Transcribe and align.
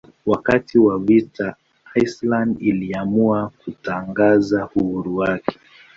Wakati 0.25 0.79
wa 0.79 0.99
vita 0.99 1.55
Iceland 1.95 2.57
iliamua 2.61 3.51
kutangaza 3.65 4.69
uhuru 4.75 5.17
wake. 5.17 5.59